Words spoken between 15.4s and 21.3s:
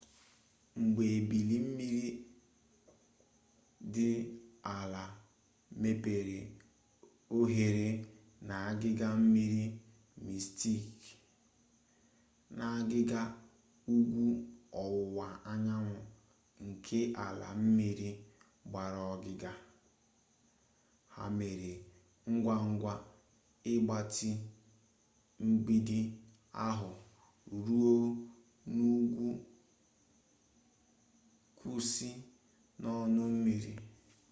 anyanwụ nke ala mmiri gbara ogige ha